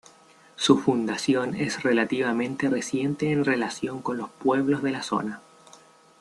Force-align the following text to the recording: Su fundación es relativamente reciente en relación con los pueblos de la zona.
Su 0.55 0.79
fundación 0.79 1.53
es 1.53 1.83
relativamente 1.83 2.67
reciente 2.69 3.29
en 3.31 3.45
relación 3.45 4.01
con 4.01 4.17
los 4.17 4.31
pueblos 4.31 4.81
de 4.81 4.89
la 4.89 5.03
zona. 5.03 5.41